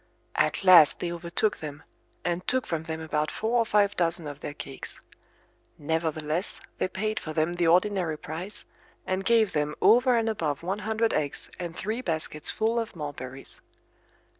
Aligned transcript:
At 0.35 0.63
last 0.63 0.97
they 0.99 1.11
overtook 1.11 1.57
them, 1.57 1.83
and 2.25 2.47
took 2.47 2.65
from 2.65 2.85
them 2.85 2.99
about 3.01 3.29
four 3.29 3.59
or 3.59 3.67
five 3.67 3.95
dozen 3.95 4.25
of 4.25 4.39
their 4.39 4.55
cakes. 4.55 4.99
Nevertheless 5.77 6.59
they 6.79 6.87
paid 6.87 7.19
for 7.19 7.33
them 7.33 7.53
the 7.53 7.67
ordinary 7.67 8.17
price, 8.17 8.65
and 9.05 9.23
gave 9.23 9.51
them 9.53 9.75
over 9.79 10.17
and 10.17 10.27
above 10.27 10.63
one 10.63 10.79
hundred 10.79 11.13
eggs 11.13 11.51
and 11.59 11.75
three 11.75 12.01
baskets 12.01 12.49
full 12.49 12.79
of 12.79 12.95
mulberries. 12.95 13.61